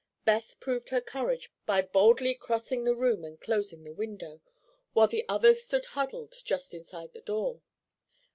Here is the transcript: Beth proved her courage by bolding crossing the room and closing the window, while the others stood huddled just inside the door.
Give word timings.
Beth 0.25 0.59
proved 0.59 0.89
her 0.89 0.99
courage 0.99 1.51
by 1.67 1.79
bolding 1.79 2.35
crossing 2.35 2.83
the 2.85 2.95
room 2.95 3.23
and 3.23 3.39
closing 3.39 3.83
the 3.83 3.93
window, 3.93 4.41
while 4.93 5.05
the 5.07 5.23
others 5.29 5.61
stood 5.63 5.85
huddled 5.85 6.33
just 6.43 6.73
inside 6.73 7.13
the 7.13 7.21
door. 7.21 7.61